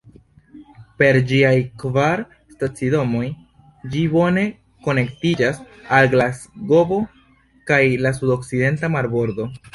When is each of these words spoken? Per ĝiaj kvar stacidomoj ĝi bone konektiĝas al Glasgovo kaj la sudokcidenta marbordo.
Per 1.01 1.17
ĝiaj 1.31 1.51
kvar 1.83 2.23
stacidomoj 2.53 3.27
ĝi 3.93 4.01
bone 4.15 4.47
konektiĝas 4.89 5.61
al 5.99 6.11
Glasgovo 6.17 7.01
kaj 7.73 7.81
la 8.07 8.15
sudokcidenta 8.23 8.93
marbordo. 8.97 9.49